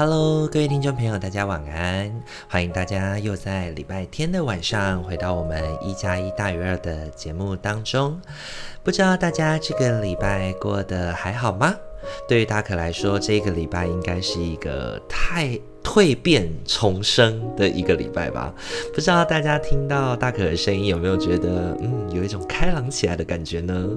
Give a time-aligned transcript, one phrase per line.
[0.00, 2.10] Hello，各位听众朋友，大家晚安！
[2.48, 8.18] 欢迎大家又在礼拜天的晚上回到我们一加一大于二的节目当中。
[8.82, 11.74] 不知道大家这个礼拜过得还好吗？
[12.26, 15.60] 对于大可来说，这个礼拜应该是一个太……
[15.82, 18.54] 蜕变重生的一个礼拜吧，
[18.94, 23.88] 不知道大家听到大可的声音有没有觉得，嗯，有一种开朗起来的感觉呢？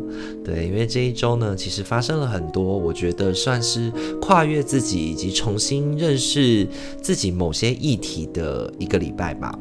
[0.43, 3.91] 对，因为这一周呢，其实发生了很多，我觉得算是
[4.21, 6.67] 跨越自己以及重新认识
[7.01, 9.53] 自己某些议题的一个礼拜吧。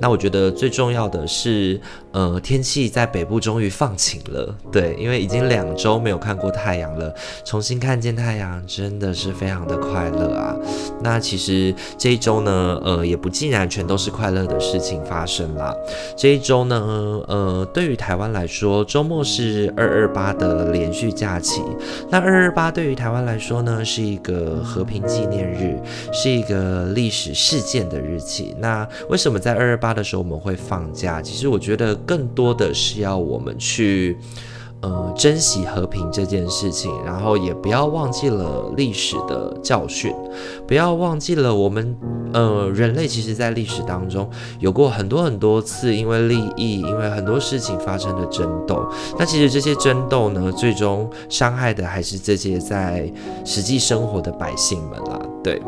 [0.00, 1.80] 那我觉得最重要的是，
[2.12, 4.54] 呃，天气在北部终于放晴了。
[4.70, 7.14] 对，因为已经两周没有看过太阳了，
[7.46, 10.56] 重新看见太阳真的是非常的快乐啊。
[11.02, 11.67] 那其实。
[11.96, 15.74] 这一周呢，呃，也不尽然全都是快乐的事情发生啦。
[16.16, 21.62] 这一周呢，呃，对于台湾来说，周末是二二八的连续假期。
[22.10, 25.78] 那二二八对于台湾来说呢，是一个和平纪念日，
[26.12, 28.54] 是一个历史事件的日期。
[28.58, 31.22] 那为什么在二二八的时候我们会放假？
[31.22, 34.16] 其实我觉得更多的是要我们去。
[34.80, 40.14] 呃，珍惜和平这件事情，然后也不要忘记了历史的教训，
[40.68, 41.96] 不要忘记了我们
[42.32, 48.88] 呃人类其实在历史当中有过很多很多次因为利益，因为很多事情发生的争斗。
[49.18, 53.12] 那其实这些争斗呢，最终伤害的还是这些在
[53.44, 55.60] 实际生活的百姓们啦，对。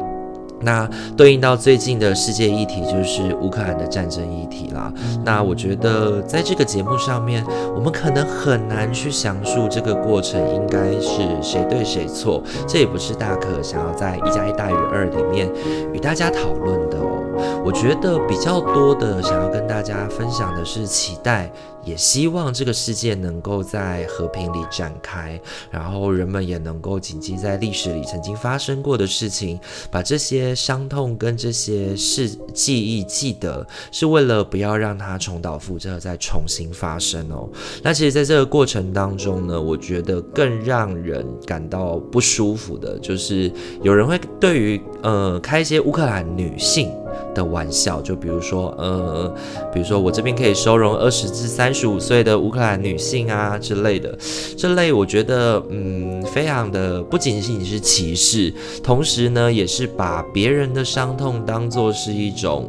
[0.62, 4.92] 那对应到最近的世界议题就是乌克兰的战争议题啦。
[5.24, 7.44] 那我觉得在这个节目上面，
[7.74, 15.50] 我们可能很难去详述这个过程应该是谁对谁错，这也不是大可想要在一加一大于二里面
[15.92, 17.62] 与大家讨论的哦。
[17.64, 21.50] 我觉得比较多的想要跟大家分享的是期待。
[21.84, 29.58] 也希望这个世界能够在和平里展开，然后人们也能够谨记在历史里曾经发生过的事情，
[29.90, 37.48] 把这些伤痛跟这些事记忆记得，是为了不要让它重蹈覆辙再重新发生哦。
[37.82, 43.50] 那其实，在这个过程当中呢，我觉得更让人感到不舒服的，就是
[43.82, 46.90] 有人会对于呃开一些乌克兰女性
[47.34, 49.34] 的玩笑，就比如说呃，
[49.72, 51.74] 比如说我这边可以收容二十至三。
[51.80, 54.14] 十五岁的乌克兰女性啊之类的，
[54.54, 62.68] 这类我觉得嗯，非常的不仅仅是歧视，同时呢，也是把别人的伤痛当做是一种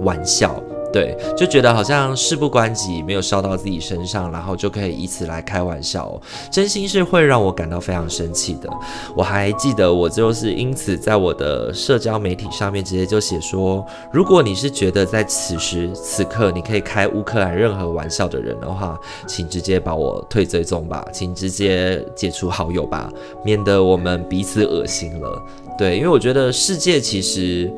[0.00, 0.62] 玩笑。
[0.94, 6.20] 对，就觉得好像事不关己，没有烧到自己身上，然后就可以以此来开玩笑，
[6.52, 8.70] 真心是会让我感到非常生气的。
[9.16, 23.10] 我还记得，我就是因此在我的社交媒体上面直接就写说，如果你是觉得在此时此刻你可以开乌克兰任何玩笑的人的话，请直接把我退追踪吧，请直接解除好友吧，
[23.44, 25.42] 免得我们彼此恶心了。
[25.76, 27.68] 对，因为我觉得世界其实，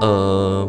[0.00, 0.68] 嗯、呃。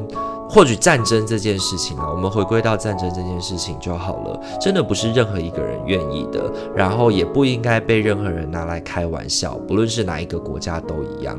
[0.50, 4.42] 或许战争这件事情啊，我们回归到战争这件事情就好了。
[4.60, 11.38] 真的不是任何一个人愿意的，然后也不应该被任何人拿来开玩笑，不论是哪一个国家都一样。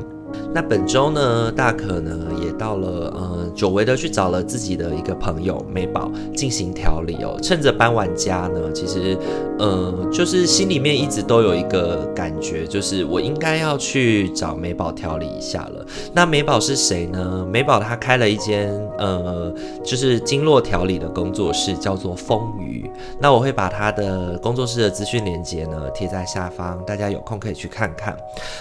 [0.53, 7.37] 那本周呢，大可呢也到了，呃，久违的去找了自己的一个朋友美宝进行调理哦。
[7.41, 9.17] 趁着搬完家呢，其实，
[9.59, 15.85] 呃，就是心里面一直都有一个感觉，就是我应该要去找美宝调理一下了。
[16.13, 17.45] 那美宝是谁呢？
[17.51, 19.53] 美宝她开了一间，呃，
[19.83, 22.89] 就是经络调理的工作室，叫做风雨。
[23.19, 28.15] 那我会把她的工作室的资讯链接呢贴在下方，大家有空可以去看看。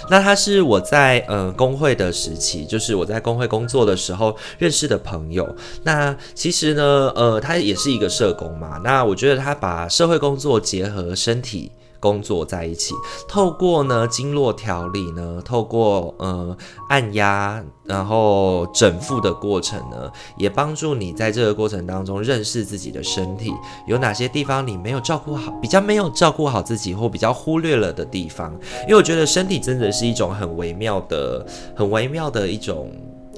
[0.08, 1.52] 那她是我在，呃。
[1.60, 5.46] 工会的时期，就是我在工会工作的时候认识的朋友。
[5.82, 8.80] 那其实呢，呃，他也是一个社工嘛。
[8.82, 11.70] 那我觉得他把社会工作结合身体
[12.00, 12.94] 工作在一起，
[13.28, 16.56] 透过呢经络调理呢，透过呃
[16.88, 23.52] 按压，然后整复的过程呢，也帮助你在这个过程当中认识自己的身体，
[23.86, 28.52] 有哪些地方你没有照顾好，比较没有照顾好自己，或比较忽略了的地方。
[28.82, 32.90] 因为我觉得身体真的是一种很微妙的、很微妙的一种。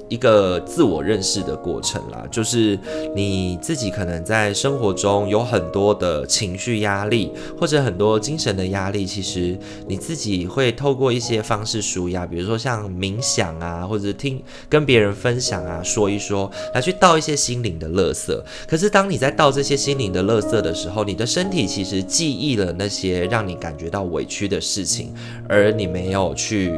[0.09, 2.77] 一个自我认识的过程啦，就是
[3.15, 9.57] 你自己可能在生活中有很多的情绪压力，或者很多精神的压力，其实
[9.87, 18.39] 你自己会透过一些方式舒压，比如说像冥想啊，或者听跟别人分享啊，说一说，来去倒一些心灵的垃圾。
[18.67, 25.13] 可是当你在倒这些心灵的垃圾的时候，你的身体其实记忆了那些让你感觉到委屈的事情，
[25.49, 26.71] 而你没有去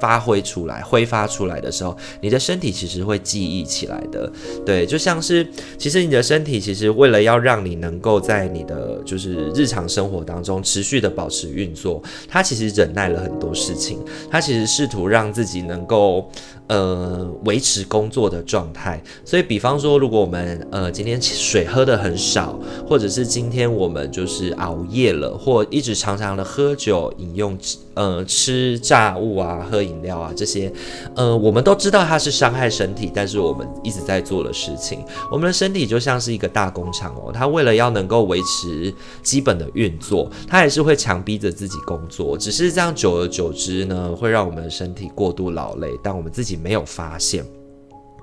[0.00, 4.30] 发挥出来、挥发出来的时候，你的身体其实会记忆起来的。
[4.64, 5.46] 对，就像是
[5.78, 13.98] 其实你的身体其实为了要让你能够在你的就是日常生活当中持续的保持运作，它其实忍耐了很多事情，
[14.30, 16.30] 它其实试图让自己能够。
[16.70, 22.56] 呃，维持工作的状态，所以比方说，如果我们呃今天水喝得很少，
[22.88, 27.58] 或者是今天我们就是熬夜了，或一直常常的喝酒、饮用
[28.00, 30.72] 呃吃炸物啊、喝饮料啊这些，
[31.14, 46.60] 呃，我们都知道它是伤害身体，但是我们一直在做的事情，我们的身体就像是一个大工厂哦，它为了要能够维持基本的运作，它还是会强逼着自己工作，只是这样久而久之呢，会让我们的身体过度劳累，但我们自己。
[46.60, 47.42] 没有发现，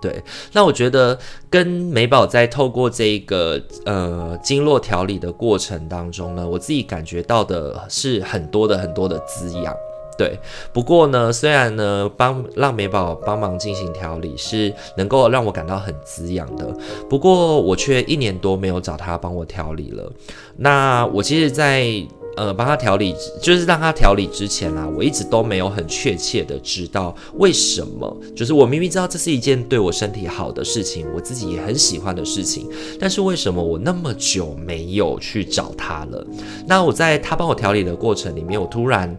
[0.02, 0.24] 对。
[0.54, 1.18] 那我觉得
[1.50, 9.74] 跟美宝在透过这个呃经络调理的过程当中呢，我自己感觉到的是很多的很多的滋养，
[10.18, 10.40] 对。
[10.74, 16.66] 不过呢，虽然呢帮让美宝帮忙进行调理是能够让我感到很滋养的，
[17.10, 20.12] 不过我却一年多没有找他帮我调理了。
[20.58, 22.08] 那我其实，在。
[22.38, 28.16] 呃，帮他调理，就是让他调理之前啦，我一直都没有很确切的知道为什么。
[28.36, 32.70] 就是我明明知道这是一件对我身体好的事情，我自己也很喜欢的事情，
[33.00, 36.26] 但是为什么我那么久没有去找他了？
[36.68, 39.18] 那我在他帮我调理的过程里面，我突然。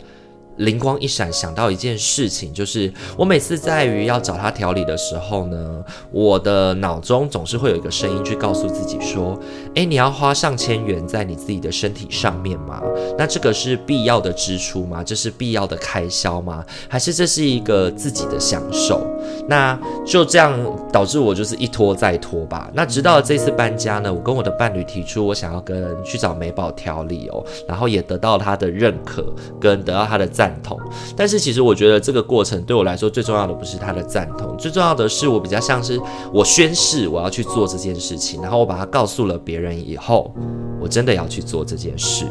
[0.58, 9.38] 灵光一闪，想到一件事情，就是我每次在于要找他调理的时候呢，我的脑中总是会有一个声音去告诉自己说
[9.74, 12.82] ：“诶，你要花上千元在你自己的身体上面吗？
[13.16, 15.02] 那这个是必要的支出吗？
[15.04, 16.64] 这是必要的开销吗？
[16.88, 19.00] 还是这是一个自己的享受？”
[19.48, 20.52] 那就这样
[20.92, 22.70] 导致我就是一拖再拖吧。
[22.74, 29.24] 那直到这次搬家呢，我跟我的伴侣提出我想要跟去找美宝调理哦，然后也得到他的认可
[29.60, 30.47] 跟得到他的赞。
[30.48, 30.78] 赞同，
[31.14, 36.00] 但是其实我觉得这个过程对我来说最重要的不是他的赞同，最重要的是我比较像是
[36.32, 40.34] 我宣誓我要去做这件事情，然后我把它告诉了别人以后，
[40.80, 42.24] 我真的要去做这件事。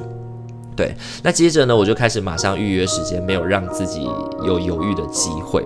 [0.75, 4.03] 对，那接着呢，我就开始马上预约时间，没有让自己
[4.43, 5.63] 有犹豫的机会。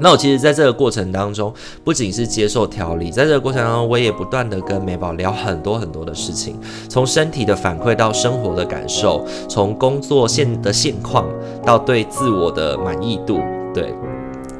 [0.00, 1.52] 那我其实在这个过程当中，
[1.82, 11.26] 不仅是接受调理，在这个过程当中，我也不断的跟美宝聊很多很多的事情，从身体的反馈到生活的感受，从工作现的现况
[11.64, 13.40] 到对自我的满意度。
[13.72, 13.94] 对，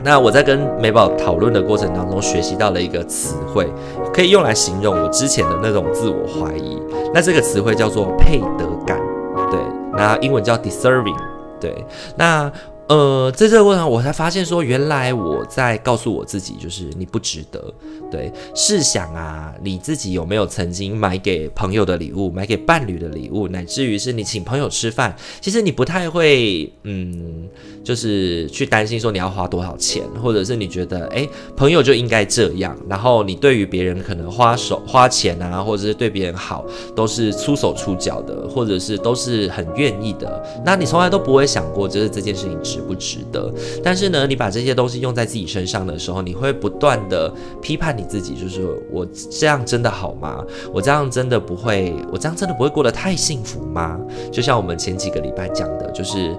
[0.03, 3.71] 那我在跟美宝讨论的过程当中，学习到了一个词汇，
[4.15, 6.81] 可以用来形容我之前的那种自我怀疑。
[7.13, 8.99] 那这个词汇叫做配得感，
[9.51, 9.61] 对，
[9.93, 11.17] 那英文叫 deserving，
[11.61, 11.85] 对，
[12.17, 12.51] 那。
[12.89, 17.75] 呃，在这个过程，我才发现说，原来我在告诉我自己，就是你不值得。
[18.09, 27.49] 对，试想啊，你自己有没有曾经买给朋友的礼物，买给伴侣的礼物，乃至于是你请朋友吃饭，其实你不太会，嗯，
[27.83, 32.79] 就是去担心说你要花多少钱，或者是你觉得，哎，朋友就应该这样。
[32.89, 40.41] 然后你对于别人可能花手花钱啊，或者是对别人好，都是出手出脚的，或者是都是很愿意的。
[40.65, 42.76] 那你从来都不会想过，就是这件事情。
[42.77, 43.53] 值不值得？
[43.83, 47.33] 但是呢，你把这些东西用在自己身上的时候，你会不断的
[47.63, 50.45] 批判你自己，就是我这样真的好吗？
[50.73, 53.99] 我这样真的不会，我这样真的不会过得太幸福吗？
[54.31, 56.37] 就像我们前几个礼拜讲的，就是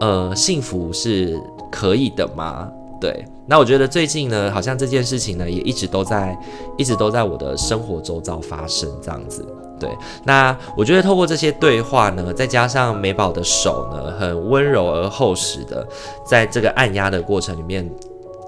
[0.00, 1.40] 呃，幸福是
[1.70, 2.70] 可以的吗？
[3.00, 3.24] 对。
[3.46, 6.38] 那我觉得最近呢，好像这件事情呢，也一直都在，
[6.76, 9.42] 一直都在我的生活周遭发生这样子。
[9.78, 9.88] 对，
[10.24, 15.86] 那我觉得透过这些对话呢，再加上美宝的手呢，很温柔而厚实的，
[16.24, 17.88] 在这个按压的过程里面，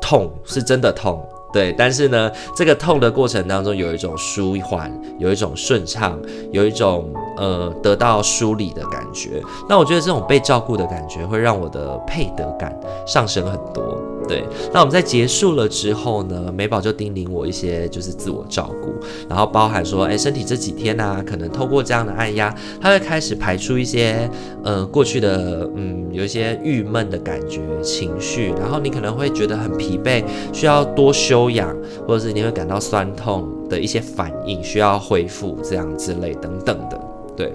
[0.00, 1.22] 痛是真的痛，
[1.52, 6.18] 对，但是呢，这个痛的过程当中有一种舒缓，有一种顺畅，
[6.52, 9.42] 有一种呃得到梳理的感觉。
[9.68, 13.99] 那我觉得这种被照顾的感觉，会让我的配得感上升很多。
[14.28, 18.94] 对，那我们在结束了之后呢，美宝就叮咛我一些就是自我照顾，
[19.28, 24.30] 然后包含说，哎，身体这几天呢、可能透过这样的按压，它会开始排出一些，
[24.62, 31.75] 呃，过去的，嗯，有一些郁闷的感觉、情绪，然后你可能会觉得很疲惫，需要多休养，
[32.06, 37.00] 或者是你会感到酸痛的一些反应，需要恢复这样之类等等的，
[37.40, 37.52] 对。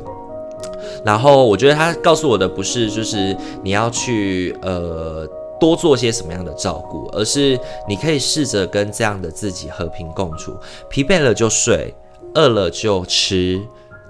[1.06, 5.28] 然后我觉得他告诉我的不是，就是你要去，呃。
[5.58, 10.54] 多做些什么样的照顾，而是你可以试着跟这样的自己和平共处，
[10.90, 11.96] 疲惫了就睡，
[12.34, 13.62] 饿了就吃，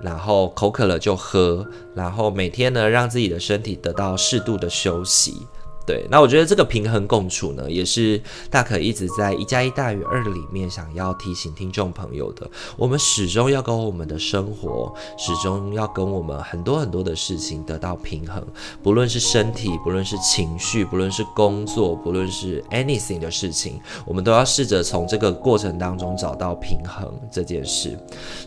[0.01, 1.63] 然后口渴了就喝，
[1.93, 5.33] 然后每天呢，让自己的身体得到适度的休息。
[5.85, 12.49] 对，那我觉得这个平衡共处呢，也是大可一直在一加一大于二里面想要提醒听众朋友的。
[12.75, 18.43] 我们始终要跟我们的生活，始终要跟我们很多很多的事情得到平衡，
[18.81, 27.95] 不论是身体，不论是情绪，不论是工作，不论是 anything 的事情，我们都要试着从这个过程当中找到平衡这件事。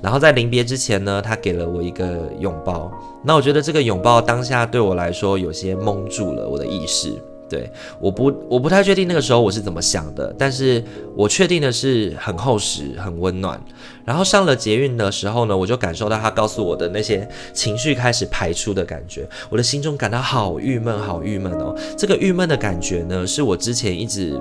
[0.03, 2.91] 然后在临别之前呢，他给了我一个拥抱。
[3.23, 7.23] 那我觉得这个拥抱当下对我来说有些蒙住了我的意识。
[7.49, 10.83] 对，我不我不太确定那个时候我是怎么想的，但是
[11.17, 13.61] 我确定的是很厚实、很温暖。
[14.05, 21.75] 然后上了捷运的时候呢，我就感受到他告诉我的那些情绪开始排出的感觉，我的心中感到好郁闷、好郁闷哦。
[21.97, 24.41] 这个郁闷的感觉呢，是我之前一直。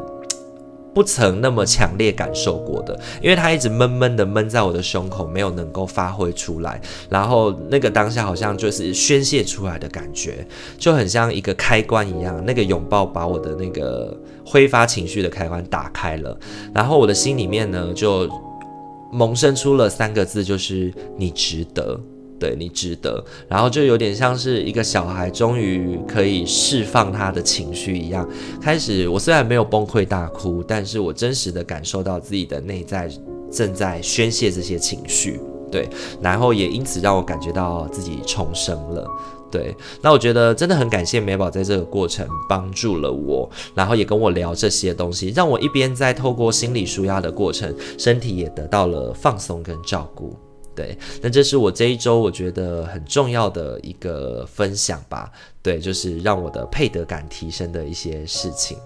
[0.98, 6.82] 不曾那么强烈感受过的，因为它一直闷闷的闷在我的胸口，没有能够发挥出来。
[7.08, 10.44] 然后那个当下好像就是宣泄出来的感觉，
[10.76, 16.36] 就很像一个开关一样，那个拥抱把我的那个挥发情绪的开关打开了。
[16.74, 18.28] 然后我的心里面呢，就
[19.12, 22.00] 萌生出了三个字，就是你值得。
[22.40, 28.28] 对，你值得，然后就有点像是一个小孩终于可以释放他的情绪一样。
[28.62, 33.10] 开始，我虽然没有崩溃大哭，但是我真实的感受到自己的内在
[33.52, 35.40] 正在宣泄这些情绪。
[35.72, 35.90] 对，
[36.22, 39.06] 然后也因此让我感觉到自己重生了。
[39.50, 50.36] 对，那我觉得真的很感谢美宝在这个过程帮助了我，然后也跟我聊这些东西，让我一边在透过心理舒压的过程，身体也得到了放松跟照顾。
[50.78, 55.32] 对，那这是我这一周我觉得很重要的一个分享吧。
[55.64, 58.78] 对，就是让我的配得感提升的一些事情。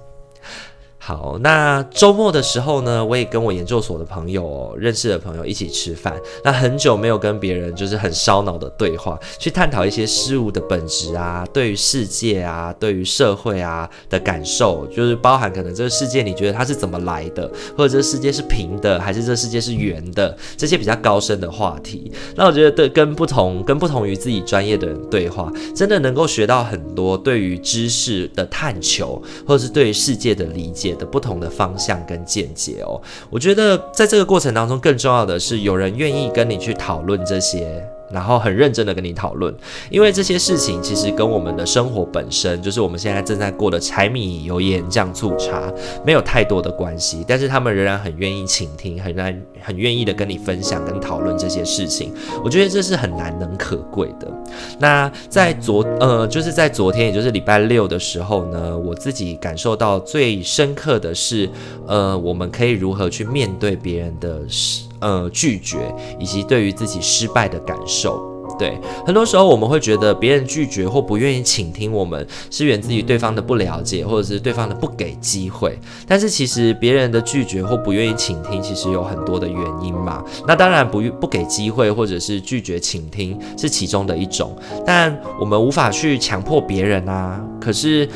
[1.03, 6.15] 好，那周末的时候呢，我也跟我研究所的朋友、认识的朋友一起吃饭。
[6.43, 22.11] 那很久没有跟别人就是很烧脑的对话，去探讨一些事物的本质啊，对于世界啊，对于社会啊的感受，就是包含可能这个世界你觉得它是怎么来的，或者这个世界是平的，还是这世界是圆的，这些比较高深的话题。
[22.35, 30.90] 那我觉得对跟不同跟不同于自己专业的人对话，真的能够学到很多对于知识的探求，或者是对于世界的理解。
[30.95, 37.83] 的不同的方向跟见解哦，我觉得在这个过程当中，更重要的是有人愿意跟你去讨论这些。
[38.11, 39.53] 然后很认真的跟你讨论，
[39.89, 45.71] 因为这些事情其实跟我们的生活本身，就是我们现在正在过的柴米油盐酱醋茶，
[46.05, 47.23] 没有太多的关系。
[47.27, 52.13] 但是他们仍然很愿意倾听，很愿很愿意的跟你分享跟讨论这些事情。
[52.43, 54.31] 我觉得这是很难能可贵的。
[54.79, 61.49] 那在昨呃，就是在昨天，也就是礼拜六的时候呢，我自己感受到最深刻的是，
[61.87, 64.90] 呃，我们可以如何去面对别人的事。
[65.01, 65.77] 呃，拒绝
[66.19, 68.21] 以及对于自己失败的感受，
[68.59, 75.77] 对，很多时候我们会觉得别人拒绝或不愿意倾听我们，是源自于对方的不了解，或者是对方的不给机会。
[76.07, 80.23] 但是其实别人的拒绝或不愿意倾听，其实有很多的原因嘛。
[80.47, 84.55] 那当然不不给机会或者是拒绝倾听是其中的一种，
[84.85, 87.43] 但我们无法去强迫别人啊。
[87.59, 88.07] 可是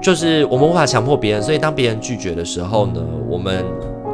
[0.00, 3.62] 就是我们无法强迫别人，所以当别人拒绝的时候呢，我们。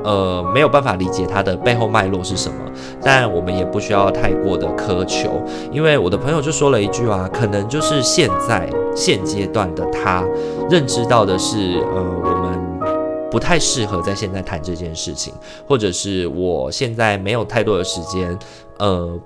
[0.05, 2.55] 呃，没有办法理解它的背后脉络是什么，
[3.03, 10.25] 但我们也不需要太过的苛求，因为我的朋友就说了一句啊，可能就是现在现阶段的他
[10.69, 15.33] 认知到的是，呃，我们不太适合在现在谈这件事情，
[15.67, 18.39] 或者是我现在没有太多的时间，
[18.79, 19.19] 呃，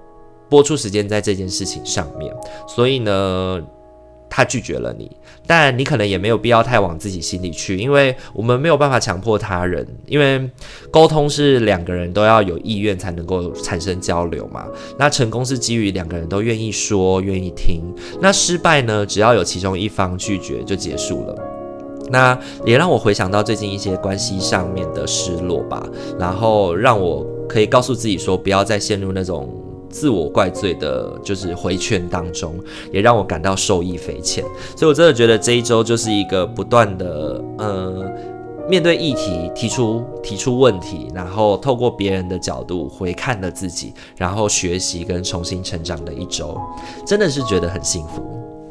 [0.48, 2.34] 播出时间在这件事情上面，
[2.66, 3.60] 所以呢。
[4.36, 5.08] 他拒绝了你，
[5.46, 10.50] 但你可能也没有必要太往自己心里去，因为我们没有办法强迫他人，因为
[10.90, 14.66] 沟通是两个人都要有意愿才能够产生交流嘛。
[14.98, 17.80] 那成功是基于两个人都愿意说、愿意听。
[18.20, 19.06] 那失败呢？
[19.06, 21.38] 只要有其中一方拒绝就结束了。
[22.10, 22.36] 那
[22.66, 25.86] 也让我回想到最近一些关系上面的失落吧，
[26.18, 29.63] 然后让我可以告诉自己说，不要再陷入那种。
[29.94, 32.52] 自我怪罪的，就是回圈当中，
[32.92, 34.42] 也让我感到受益匪浅。
[34.76, 38.04] 所以，我真的觉得这一周就是一个不断的，呃，
[38.68, 46.60] 面对议题，提出提出问题，然后透过别人的角度回看了自己，然后学习跟重新成长的一周，
[47.06, 48.20] 真的是觉得很幸福。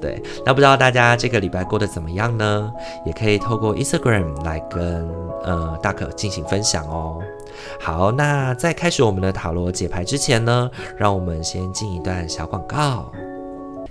[0.03, 2.69] 对，那不知道大家这个礼拜过得怎么样呢？
[3.05, 5.07] 也可以透过 Instagram 来跟
[5.45, 7.21] 呃大可进行分享哦。
[7.79, 13.09] 好，那在开始我们的塔罗解牌之前呢，让我们先进一段小广告。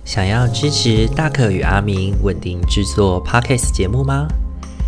[0.05, 4.27] 想要支持大可与阿明稳定制作 Podcast 节目吗？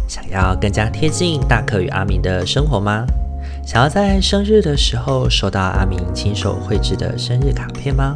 [0.07, 3.03] 想要更加贴近大可与阿明的生活吗？
[3.65, 8.15] 想要在生日的时候收到阿明亲手绘制的生日卡片吗？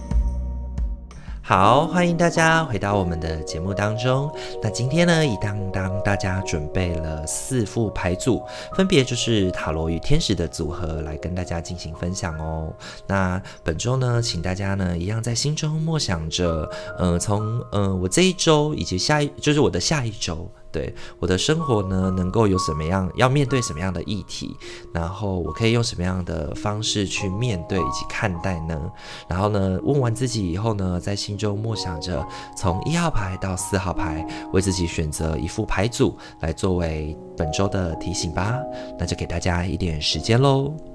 [1.51, 4.33] 好，欢迎大家回到我们的节目当中。
[4.63, 8.41] 那今天呢，已当当大家准备了四副牌组，
[8.73, 12.73] 分别就是塔罗与天使的组合，来跟大家进行分享哦。
[13.05, 20.49] 那本周呢，请大家呢，一样在心中默想着，呃，从、呃，我这一周以及下一，就是我的下一周。
[20.71, 24.55] 对我的生活呢，能够有什么样，要面对什么样的议题，
[24.93, 28.79] 然后我可以用什么样的方式去面对以及看待呢？
[29.27, 32.25] 然后呢，问完自己以后呢，在心中默想着，
[32.55, 38.57] 从一号牌到四号牌，为自己选择一副牌组来作为本周的提醒吧。
[38.97, 40.90] 那就给大家一点时间喽。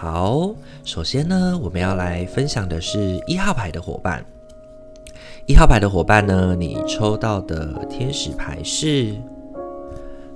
[0.00, 4.24] 好，首先呢，我们要来分享的是一号牌的伙伴。
[5.44, 9.16] 一号牌的伙伴呢，你抽到的天使牌是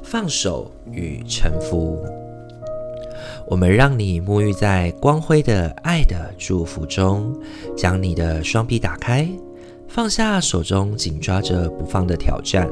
[0.03, 2.05] 放手与臣服。
[3.47, 7.33] 我们让你沐浴在光辉的爱的祝福中，
[7.77, 9.29] 将你的双臂打开，
[9.87, 12.69] 放下手中紧抓着不放的挑战，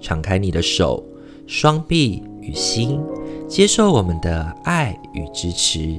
[0.00, 1.04] 敞开你的手、
[1.46, 3.00] 双臂与心。
[3.54, 5.96] 接受我们的爱与支持，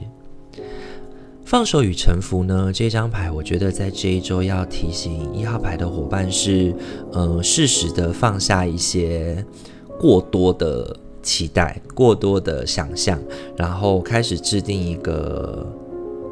[1.45, 2.69] 放手与臣服呢？
[2.73, 6.75] 这张牌，我觉得在这一周要提醒一号牌的伙伴是，
[7.13, 9.45] 嗯、呃，适时的放下一些
[9.97, 13.17] 过多的期待、过多的想象，
[13.55, 15.65] 然后开始制定一个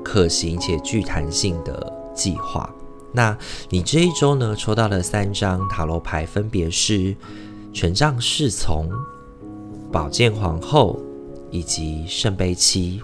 [0.03, 2.70] 可行且具弹性的计划。
[3.13, 3.38] 那
[3.70, 7.15] 你这一周呢，抽到的三张塔罗牌分别是
[7.72, 8.89] 权杖侍从。
[9.89, 11.00] 宝剑皇后
[11.53, 13.00] 以及圣杯七，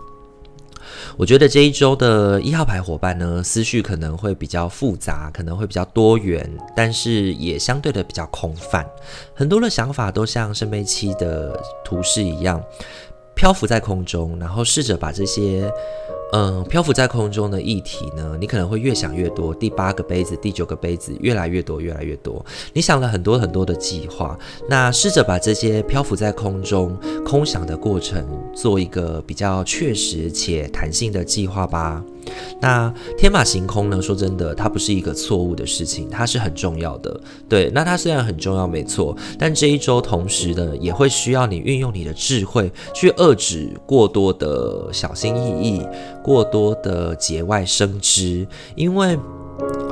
[1.15, 8.85] 我觉得这一周的一号牌伙伴呢，思绪可能会比较复杂，可能会比较多元，但是也相对的比较空泛，
[9.35, 12.59] 很多的想法都像圣杯七的图示一样，
[13.35, 15.71] 漂浮在空中，然后试着把这些。
[16.31, 19.53] 嗯，漂浮在空中的议题呢，你可能会越想越多。
[19.53, 22.45] 第八个杯子，第九个杯子，越来越多，越来越多。
[22.71, 24.37] 你想了很多很多的计划，
[24.67, 32.03] 那试着把这些漂浮在空中、空想的过程，做一个比较确实且弹性的计划吧。
[32.61, 33.99] 那天马行空呢？
[33.99, 37.19] 说真的，它不是一个错误的事情，它是很重要的。
[37.47, 45.81] 对，那它虽然很重要，没错，但这一周同时呢，也会需要你运用你的智慧去遏制过多的小心翼翼，
[46.23, 49.17] 过多的节外生枝，因为。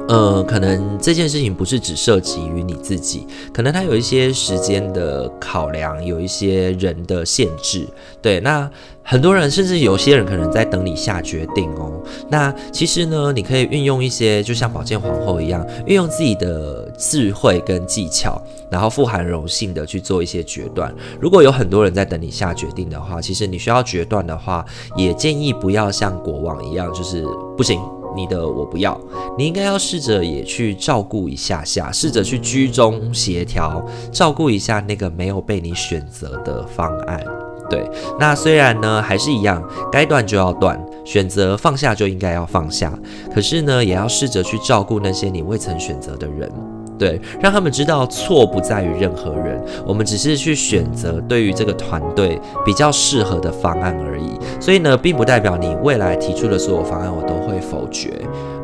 [0.08, 7.86] 呃，可能这件事情不是只涉及于你自己，可能它有一些时间的考量，有一些人的限制。
[8.22, 8.70] 对，那
[9.04, 12.02] 很多人甚至有些人可能在等你下决定哦。
[12.30, 20.94] 那其实呢，你可以运用一些，就像宝剑皇后一样，运用自己的智慧跟技巧，然后富含柔性的去做一些决断。
[21.20, 27.26] 如果有很多人在等你下决定的话，其实你需要决断的话，也建议不要像国王一样，就是
[27.58, 27.78] 不行。
[28.18, 29.00] 你的我不要，
[29.38, 37.24] 你应该要试着也去照顾一下下，试着去居中协调，照顾一下那个没有被你选择的方案。
[37.70, 42.98] 对，那虽然呢还是一样，该断就要断，选择放下就应该要放下，
[43.34, 46.52] 可是呢也要试着去照顾那些你未曾选择的人。
[46.98, 54.38] 对，让他们知道错不在于任何人，我们只是去选择对于这个团队比较适合的方案而已。
[54.60, 58.12] 所以呢，并不代表你未来提出的所有方案我都会否决，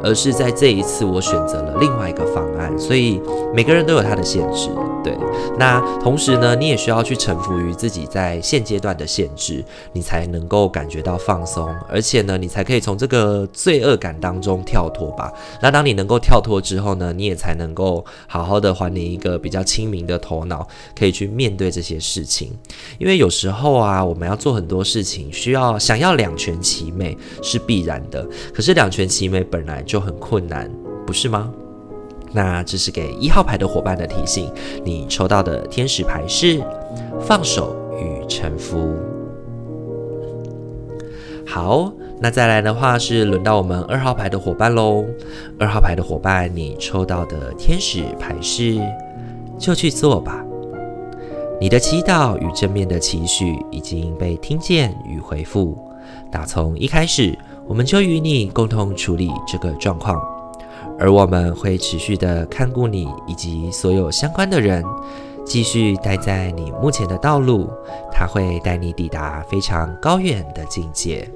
[0.04, 2.72] 而是在这一次我选择了另外一个方案。
[2.80, 3.22] 所以
[3.54, 4.70] 每个人都有他的限制。
[5.04, 5.14] 对，
[5.60, 15.30] 那同时呢，你也需要去臣服于自己在现阶段的限制，你才能够感觉到放松，而且呢，你才可以从这个罪恶感当中跳脱吧。
[15.62, 22.52] 那当你能够跳脱之后呢，你也才能够好好的还你一个比较清明的头脑，可以去面对这些事情。
[22.98, 30.72] 因为有时候啊，我们要做很多事情，需要想要两全其美是必然的，可是两全其美本来就很困难，
[31.06, 31.52] 不是吗？
[32.32, 34.52] 那这是给一号牌的伙伴的提醒，
[34.84, 36.64] 你抽到的天使牌是
[37.22, 38.96] 放手与臣服。
[41.46, 45.04] 好，那再来的话是轮到我们二号牌的伙伴喽。
[45.60, 48.80] 二号牌的伙伴，你抽到的天使牌是，
[49.60, 50.42] 就去做吧。
[51.60, 55.78] 你的祈祷与正面的期许已经被听见与回复。
[56.32, 60.18] 打从一开始，我们就与你共同处理这个状况，
[60.98, 64.82] 而我们会持续的看顾你以及所有相关的人。
[65.46, 67.70] 继续待在你目前的道路，
[68.10, 71.30] 它会带你抵达非常高远的境界。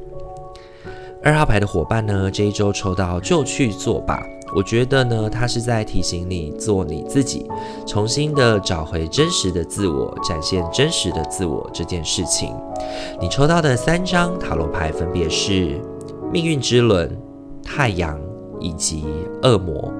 [1.23, 4.23] 二号牌的伙伴呢，这一周抽到就去做吧。
[4.55, 7.45] 我觉得呢，它是在提醒你做你自己，
[7.85, 12.53] 重新的找回真实的自我，展现真实的自我这件事情。
[13.19, 15.81] 你抽到的三张塔罗牌分别是
[16.31, 17.17] 命运之轮、
[17.61, 18.17] 太阳
[18.59, 19.03] 以及
[19.43, 19.91] 恶魔。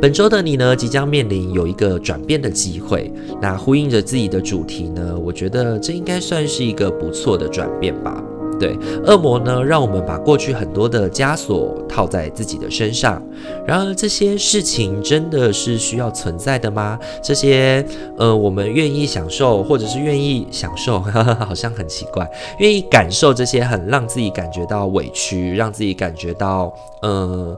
[0.00, 3.12] 本周的你呢，即将面临有一个转变的机会。
[3.42, 8.22] 那呼应着自己的主题呢，我觉得这应该算是一个不错的转变吧。
[8.58, 13.22] 对，恶魔呢，让我们把过去很多的枷锁套在自己的身上。
[13.66, 16.98] 然而，这些事情真的是需要存在的吗？
[17.22, 17.84] 这些，
[18.16, 20.98] 呃，我们愿意享受，或者是愿意享受，
[21.46, 27.56] 好像很奇怪，愿意感受这些很让自己感觉到委屈，让自己感觉到，呃。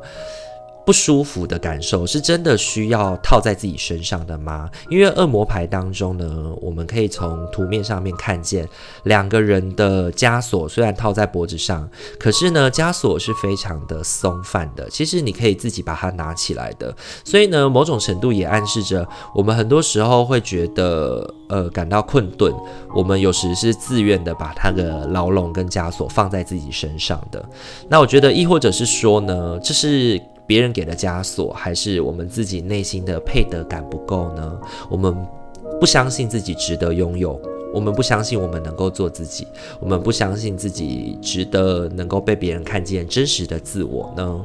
[0.90, 4.68] 不舒服的感受是真的需要套在自己身上的吗？
[4.88, 8.68] 因为恶魔牌当中呢，我们可以从图面上面看见
[9.04, 14.90] 两个人的枷锁，虽然套在脖子上，可是呢，枷锁是非常的松散的。
[14.90, 16.92] 其实你可以自己把它拿起来的。
[17.24, 22.52] 所以呢，某种程度也暗示着我们很多时候会觉得呃感到困顿，
[22.92, 27.48] 我们有时是自愿的把他的牢笼跟枷锁放在自己身上的。
[27.88, 30.20] 那我觉得，亦或者是说呢，这是。
[30.50, 34.58] 别人给的枷锁，还是我们自己内心的配得感不够呢？
[34.90, 35.16] 我们
[35.78, 37.40] 不相信自己值得拥有，
[37.72, 39.46] 我们不相信我们能够做自己，
[39.78, 44.44] 我们不相信自己值得能够被别人看见真实的自我呢？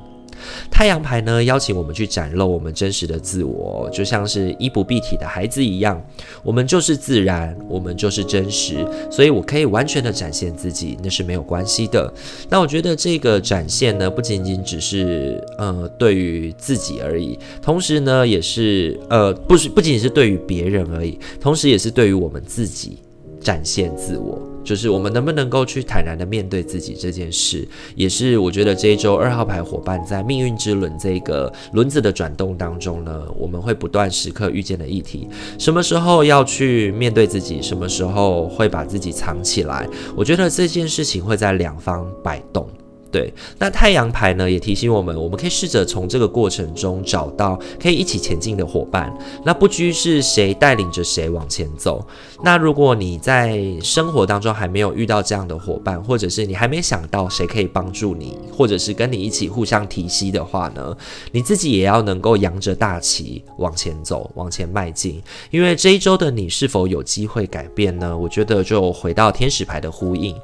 [0.70, 6.02] 太阳牌呢，邀请我们去展露我们真实的自我，就像是衣不蔽体的孩子一样，
[6.44, 12.12] 我们就是自然，我们就是真实，所以我可以完全的展现自己，那是没有关系的。
[12.50, 22.98] 那我觉得这个展现呢，不仅仅只是呃对于自己而已，同时呢，也是呃不是不仅仅是对于别人而已，同时也是对于我们自己
[23.46, 24.42] 展现自我。
[24.64, 35.30] 就是我们能不能够去坦然的面对自己这件事，也是我觉得这一周二号牌伙伴在命运之轮这个轮子的转动当中呢，我们会不断时刻遇见的议题。
[35.60, 39.88] 什么时候要去面对自己，什么时候会把自己藏起来？
[40.16, 42.68] 我觉得这件事情会在两方摆动。
[43.12, 49.16] 对，那太阳牌呢，也提醒我们，我们可以试着从这个过程中找到可以一起前进的伙伴。
[49.46, 52.06] 那不拘是谁带领着谁往前走。
[52.44, 60.96] 那如果你在生活当中还没有遇到这样的伙伴，或者是你还没想到谁可以帮助你，或者是跟你一起互相提携的话呢，
[61.32, 65.24] 你自己也要能够扬着大旗往前走，往前迈进。
[65.52, 68.18] 因为这一周的你是否有机会改变呢？
[68.18, 70.36] 我觉得就回到天使牌的呼应。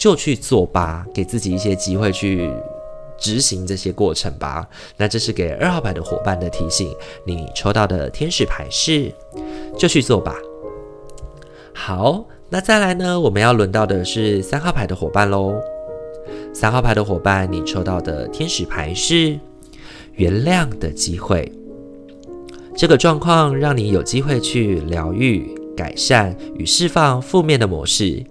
[0.00, 2.50] 就去做吧，给自己一些机会去
[3.18, 4.66] 执行这些过程吧。
[4.96, 6.90] 那这是给二号牌的伙伴的提醒。
[7.26, 9.12] 你抽到的天使牌是，
[9.76, 10.34] 就去做吧。
[11.74, 13.20] 好，那再来呢？
[13.20, 15.60] 我们要轮到的是三号牌的伙伴喽。
[16.54, 19.38] 三号牌的伙伴，你抽到的天使牌是
[20.14, 21.52] 原谅的机会。
[22.74, 28.24] 这个状况让你有机会去疗愈、改善与释放负面的模式，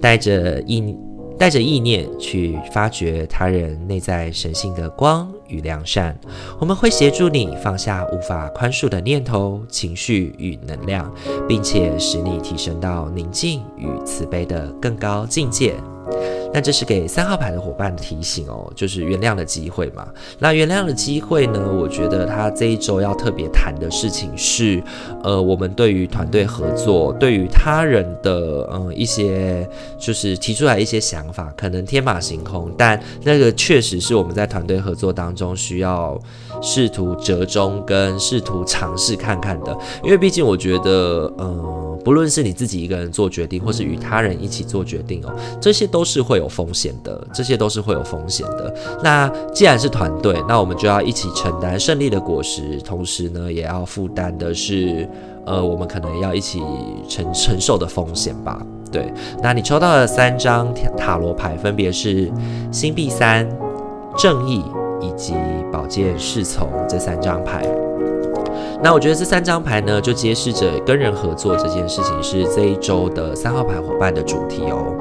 [0.00, 0.92] 带着一。
[1.42, 6.16] 带着意念去发掘他人内在神性的光与良善，
[6.60, 11.12] 我们会协助你放下无法宽恕的念头、情绪与能量，
[11.48, 15.74] 并且使你提升到宁静与慈悲的更高境界。
[16.52, 20.06] 那这是给三号牌的伙伴提醒哦，就是原谅的机会嘛。
[20.38, 21.72] 那原谅的机会呢？
[21.72, 24.82] 我觉得他这一周要特别谈的事情是，
[25.22, 36.20] 呃，我们对于团队合作，对于他人的嗯、一些，就是提出来一些想法，可能天马行空，但那个确实是我们在团队合作当中需要
[36.60, 39.76] 试图折中跟试图尝试看看的。
[40.04, 46.42] 因为毕竟我觉得，嗯、不论是你自己一个人做决定，或是与他人一起做决定哦，这些都是会。
[46.42, 48.74] 有风险的，这些都是会有风险的。
[49.00, 55.08] 那既然是团队，那我们就要一起承担胜利的果实，同时呢，也要负担的是，
[55.46, 56.60] 呃，我们可能要一起
[57.08, 58.60] 承承受的风险吧。
[58.90, 59.08] 对，
[59.40, 62.28] 那你抽到的三张塔罗牌分别是
[62.72, 63.48] 星币三、
[64.18, 64.64] 正义
[65.00, 65.34] 以及
[65.70, 67.64] 宝剑侍从这三张牌。
[68.82, 74.92] 那我觉得这三张牌呢，就揭示着跟人合作这件事情是这一周的三号牌伙伴的主题哦。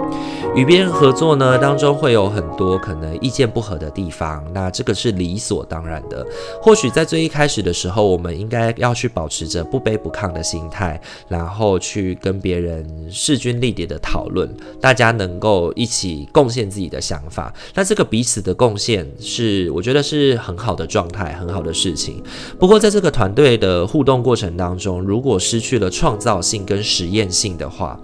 [0.54, 6.24] 与别人合作呢，当中会有很多可能意见不合的地方，那这个是理所当然的。
[6.62, 14.48] 或许在最一开始的时候，我们应该要去保持着不卑不亢的心态，然后去跟别人势均力敌的讨论，
[14.80, 17.52] 大家能够一起贡献自己的想法。
[17.74, 22.22] 那这个彼此的贡献是，我觉得是很好的状态，很好的事情。
[22.60, 28.00] 不过在这个团队的互动过程当中，如果失去了创造性跟实验性的话，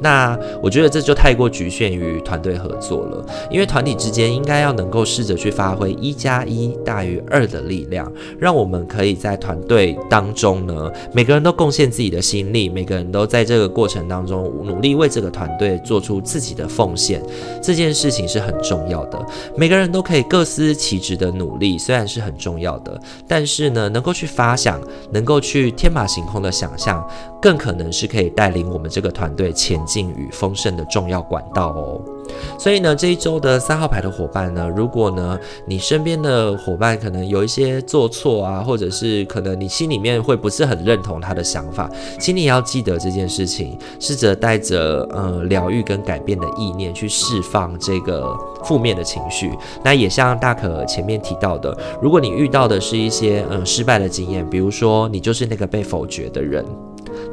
[0.00, 17.22] 那我觉得这就太过局限于团队合作了，因为团体之间应该要能够试着去发挥一加一大于二的力量，让我们可以在团队当中呢，每个人都贡献自己的心力，每个人都在这个过程当中努力为这个团队做出自己的奉献，
[17.62, 19.18] 这件事情是很重要的。
[19.56, 24.80] 每个人都可以各司其职的努力，虽然是很重要的，但是呢，能够去发想，
[25.12, 27.06] 能够去天马行空的想象，
[27.40, 32.00] 更可能是可以带领我们这个团队前进与丰盛的重要管道哦。
[32.58, 41.88] 所以呢，这一周的三号牌的伙伴呢，如果呢，你身边的伙伴可能有一些做错啊，或者是可能你心里面会不是很认同他的想法，
[42.20, 49.50] 请你要记得这件事情，试着带着呃疗愈跟改变的意念去释放这个负面的情绪。
[49.82, 56.62] 那也像大可前面提到的，如果你遇到的是一些呃失败的经验，比如说你就是那个被否决的人。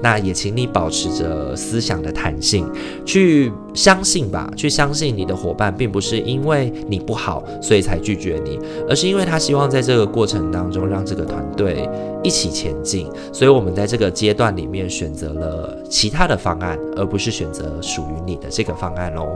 [0.02, 2.70] 那也请你保持着思想的弹性，
[3.06, 8.60] 去相信吧，去相信你的伙伴，并不是因为你不好，所以才拒绝你，
[8.90, 11.88] 而是因为他希望在这个过程当中让这个团队
[12.24, 19.36] 一起前进，所以我们在这个阶段里面选择了其他的方案，而不是选择属于你的这个方案喽。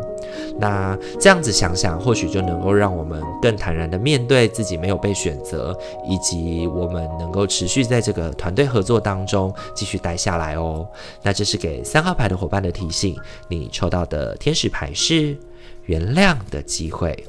[0.58, 10.88] 那这样子想想，或许就能够让我们更坦然的面对自己没有被选择，以及我们能够持续在这个团队合作当中继续待下来哦。
[11.22, 13.16] 那这是给三号牌的伙伴的提醒，
[13.48, 15.38] 你抽到的天使牌是
[15.86, 17.26] 原谅的机会。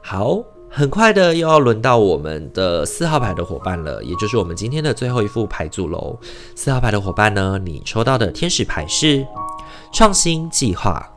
[0.00, 6.18] 好，很快的又要轮到我们的四号牌的伙伴了，也就是我们今天的最后一副牌组喽。
[6.54, 9.26] 四号牌的伙伴呢，你抽到的天使牌是
[9.92, 11.08] 创新计划。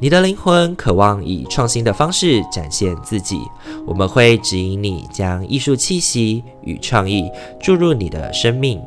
[0.00, 3.38] 你的灵魂渴望以创新的方式展现自己，
[3.86, 8.82] 我们会指引你将艺术气息与创意注入你的生命。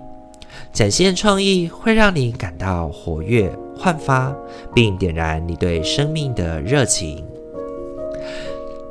[0.71, 4.35] 展现创意会让你感到活跃、焕发，
[4.73, 7.25] 并点燃你对生命的热情。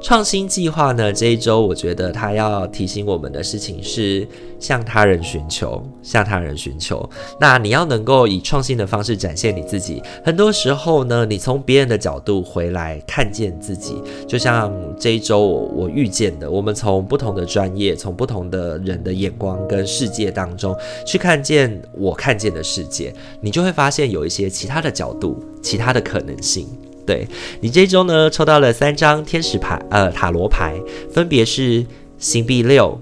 [0.02, 4.28] 创新计划呢，这一周我觉得他要提醒我们的事情是
[4.60, 7.08] 向他人寻求，向他人寻求。
[7.40, 10.00] 那你要能够以创新的方式展现你自己。
[10.22, 26.68] 很多时候呢，你从别人的角度回来看见自己，就像这一周我我遇见的，我们从不同的专业，从不同的人的眼光跟世界当中去看见我看见的世界，你就会发现有一些其他的角度，其他的可能性。
[27.06, 27.26] 对，
[27.60, 30.74] 你这周呢，抽到了三张天使牌，呃，塔罗牌，
[31.10, 31.86] 分别是
[32.18, 32.98] 星币六、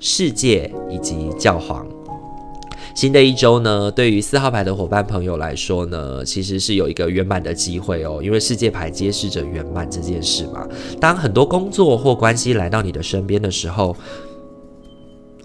[0.00, 1.86] 世界以及教皇。
[2.96, 10.66] 新的一周呢，对于四号牌的伙伴朋友来说呢，其实是有一个圆满的机会哦，因为世界牌揭示着圆满这件事嘛。
[11.00, 13.96] 当很多工作或关系来到你的身边的时候，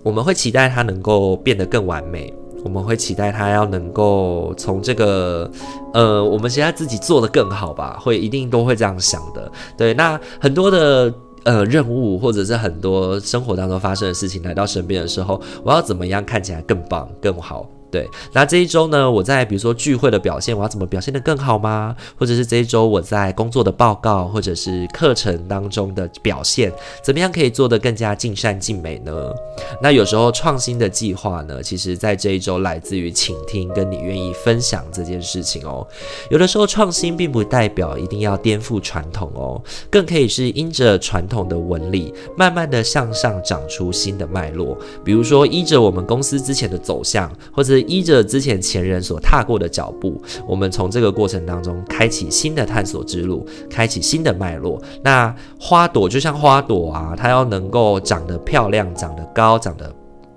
[0.03, 2.33] 我们会期待它能够变得更完美。
[2.63, 5.49] 我们会期待他要能够从这个，
[5.93, 9.51] 呃，我们现在自己做的更好吧，会一定都会这样想的。
[9.77, 11.13] 对，那很多的
[11.45, 17.65] 呃任务或者是很多生活当中发生的事情来到身边的时候，我要怎么样看起来更棒、更好？
[17.91, 21.95] 对，那这一周呢，我在比如说聚会的表现，我要怎么表现得更好吗？
[22.17, 26.71] 或者是这一周我在工作的报告或者是课程当中的表现，
[27.03, 29.33] 怎么样可以做得更加尽善尽美呢？
[29.81, 35.85] 那有时候创新的计划呢，其实在这一周来自于倾听跟你愿意分享这件事情哦。
[36.29, 44.77] 有的时候创新并不代表一定要颠覆传统哦，更可以是因着传统的纹理，慢慢的向上长出新的脉络。
[45.03, 54.81] 比如说依着我们公司之前的走向，或者依着之前前人所踏过的脚步，我们从这个过程当中开启新的探索之路，开启新的脉络。
[55.03, 59.93] 那花朵就像花朵啊，它要能够长得漂亮、长得高、长得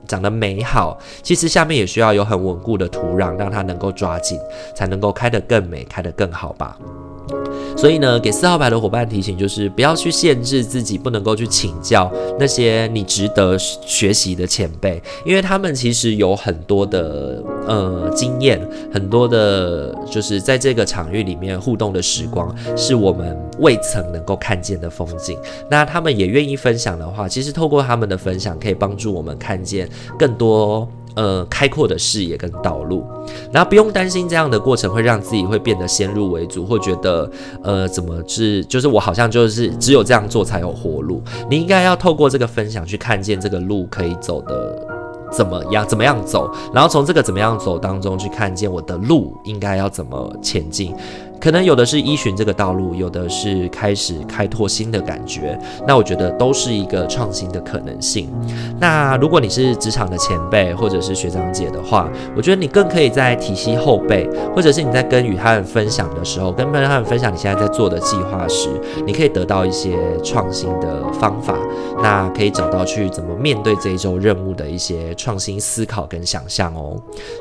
[0.06, 4.38] 长得美好，其实下面也需要有很稳固的土壤，让它能够抓紧，
[4.74, 6.76] 才能够开得更美、开得更好吧。
[7.76, 18.60] 所以呢，给四号牌的伙伴提醒就是，不要去限制自己，不能够去请教那些你值得学习的前辈，因为他们其实有很多的呃经验，
[18.92, 25.36] 很多的，就是在这个场域里面互动的时光，是我们未曾能够看见的风景。
[25.68, 30.88] 那他们也愿意分享的话，其实透过他们的分享，可以帮助我们看见更多。
[31.14, 33.04] 呃，开阔的视野跟道路，
[33.52, 37.30] 然后不用担心这样的过程会让自己会变得先入为主，或觉得
[37.62, 41.22] 呃，怎么是就是我好像就是只有这样做才有活路。
[41.50, 44.86] 你应该要透过这个分享去看见这个路可以走的
[45.30, 50.94] 怎么样，怎么样走，然后从这个怎么样走当中去看见我的路应该要怎么前进。
[51.42, 55.58] 可能有的是依循这个道路，有的是开始开拓新的感觉。
[55.84, 58.30] 那我觉得都是一个创新的可能性。
[58.78, 68.68] 那如果你是职场的前辈或者是学长姐的话，我觉得你更可以在体系后辈，或者是你在跟与他人分享的时候，跟他人分享你现在在做的计划时，
[69.04, 71.58] 你可以得到一些创新的方法。
[72.00, 76.96] 那可以找到去怎么面对这一周任务的一些创新思考跟想象哦。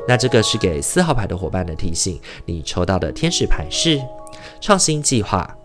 [0.08, 2.18] 那这个是给四号牌的伙伴的提醒。
[2.46, 3.91] 你抽到的天使牌是。
[4.60, 5.56] 创新计划。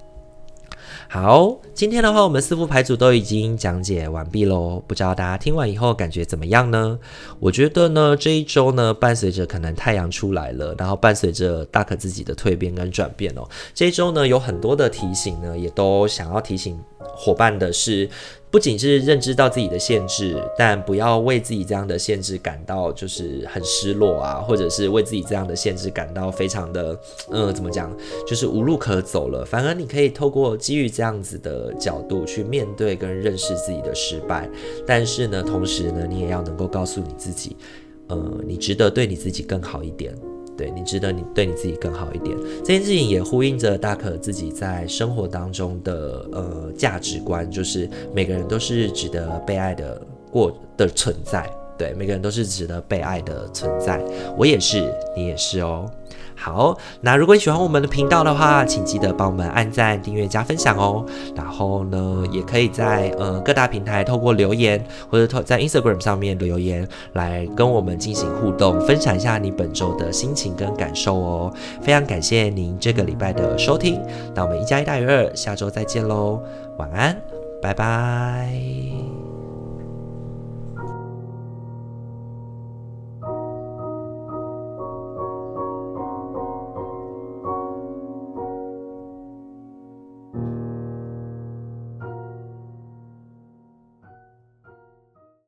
[1.09, 4.83] 好，今天的话，我们四副牌组都已经讲解完毕喽。
[4.85, 6.99] 不知道大家听完以后感觉怎么样呢？
[7.39, 18.09] 我觉得呢，这一周呢，伴随着可能太阳出来了，然后伴随着大可自己的蜕变跟转变哦，这一周呢，有很多的提醒呢，也都想要提醒伙伴的是。
[18.57, 29.45] 不仅是认知到自己的限制，但不要为自己这样的限制感到就是很失落啊，或者是为自己这样的限制感到非常的，嗯，怎么讲，就是无路可走了。
[29.45, 34.49] 反而你可以透过基于这样子的角度去面对跟认识自己的失败，
[34.87, 37.55] 但是呢，同时呢，你也要能够告诉你自己，
[38.07, 40.15] 呃，你值得对你自己更好一点。
[40.57, 51.47] 对，你值得你对你自己更好一点，这件事情也呼应着大可自己在生活当中的呃价值观，就是每个人都是值得被爱的过的存在。
[51.77, 54.03] 对，每个人都是值得被爱的存在，
[54.35, 55.87] 我也是，你也是哦。
[56.39, 61.03] 好，那如果你喜欢我们的频道的话，请记得帮我们按赞、订阅、加分享哦。
[61.35, 71.53] 然后呢，也可以在呃各大平台透过留言，或者透在 Instagram 上面留言来跟我们进行互动，分享一下你本周的心情跟感受哦。
[71.81, 73.99] 非常感谢您这个礼拜的收听，
[74.35, 76.39] 那我们一加一大于二，下周再见喽，
[76.77, 77.19] 晚安，
[77.61, 79.26] 拜拜。